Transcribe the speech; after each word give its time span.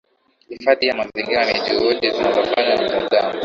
Hifadhi 0.49 0.87
ya 0.87 0.95
mazingira 0.95 1.45
ni 1.45 1.53
juhudi 1.61 2.09
zinazofanywa 2.09 2.75
na 2.75 2.77
binadamu 2.77 3.39